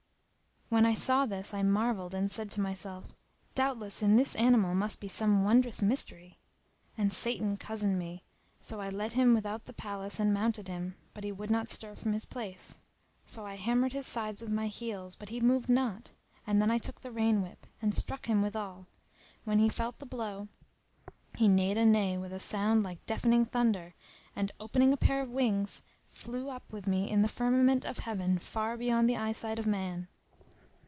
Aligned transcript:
When 0.73 0.85
I 0.85 0.93
saw 0.93 1.25
this 1.25 1.53
I 1.53 1.63
marvelled 1.63 2.13
and 2.13 2.31
said 2.31 2.49
to 2.51 2.61
myself, 2.61 3.03
"Doubtless 3.55 4.01
in 4.01 4.15
this 4.15 4.37
animal 4.37 4.73
must 4.73 5.01
be 5.01 5.09
some 5.09 5.43
wondrous 5.43 5.81
mystery;" 5.81 6.39
and 6.97 7.11
Satan 7.11 7.57
cozened 7.57 7.99
me, 7.99 8.23
so 8.61 8.79
I 8.79 8.89
led 8.89 9.11
him 9.11 9.33
without 9.33 9.65
the 9.65 9.73
palace 9.73 10.17
end 10.17 10.33
mounted 10.33 10.69
him, 10.69 10.95
but 11.13 11.25
he 11.25 11.31
would 11.33 11.51
not 11.51 11.67
stir 11.69 11.93
from 11.93 12.13
his 12.13 12.25
place. 12.25 12.79
So 13.25 13.45
I 13.45 13.55
hammered 13.55 13.91
his 13.91 14.07
sides 14.07 14.41
with 14.41 14.49
my 14.49 14.67
heels, 14.67 15.13
but 15.17 15.27
he 15.27 15.41
moved 15.41 15.67
not, 15.67 16.11
and 16.47 16.61
then 16.61 16.71
I 16.71 16.77
took 16.77 17.01
the 17.01 17.11
rein 17.11 17.41
whip,[FN#299] 17.41 17.69
and 17.81 17.93
struck 17.93 18.27
him 18.27 18.41
withal. 18.41 18.87
When 19.43 19.59
he 19.59 19.67
felt 19.67 19.99
the 19.99 20.05
blow, 20.05 20.47
he 21.35 21.49
neighed 21.49 21.77
a 21.77 21.85
neigh 21.85 22.17
with 22.17 22.31
a 22.31 22.39
sound 22.39 22.81
like 22.83 23.05
deafening 23.05 23.45
thunder 23.45 23.93
and, 24.37 24.53
opening 24.57 24.93
a 24.93 24.97
pair 24.97 25.19
of 25.21 25.27
wings[FN#300] 25.27 25.81
flew 26.13 26.49
up 26.49 26.71
with 26.71 26.87
me 26.87 27.09
in 27.11 27.23
the 27.23 27.27
firmament 27.27 27.83
of 27.83 27.99
heaven 27.99 28.39
far 28.39 28.77
beyond 28.77 29.09
the 29.09 29.17
eyesight 29.17 29.59
of 29.59 29.67
man. 29.67 30.07